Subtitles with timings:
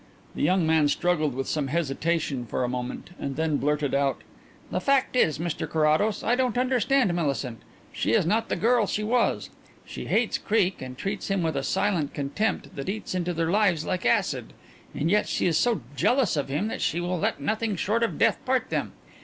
[0.33, 4.23] The young man struggled with some hesitation for a moment and then blurted out:
[4.71, 7.61] "The fact is, Mr Carrados, I don't understand Millicent.
[7.93, 9.51] She is not the girl she was.
[9.85, 13.85] She hates Creake and treats him with a silent contempt that eats into their lives
[13.85, 14.53] like acid,
[14.95, 18.17] and yet she is so jealous of him that she will let nothing short of
[18.17, 18.93] death part them.